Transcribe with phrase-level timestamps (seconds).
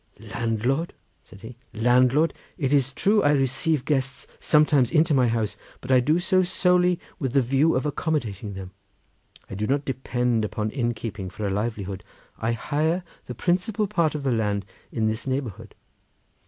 [0.17, 2.33] "Landlord!" said he, "landlord!
[2.57, 6.99] It is true I receive guests sometimes into my house, but I do so solely
[7.19, 8.71] with the view of accommodating them;
[9.47, 12.03] I do not depend upon innkeeping for a livelihood.
[12.39, 15.75] I hire the principal part of the land in this neighbourhood."